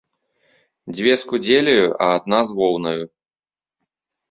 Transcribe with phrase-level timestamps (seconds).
[0.95, 3.05] Дзве з кудзеляю, а адна з воўнаю.